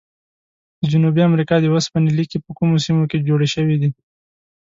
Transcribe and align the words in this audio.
د 0.79 0.83
جنوبي 0.91 1.21
امریکا 1.29 1.55
د 1.59 1.65
اوسپنې 1.73 2.09
لیکي 2.19 2.37
په 2.45 2.51
کومو 2.57 2.75
سیمو 2.85 3.03
کې 3.11 3.25
جوړې 3.27 3.47
شوي 3.55 3.75
دي؟ 3.81 3.89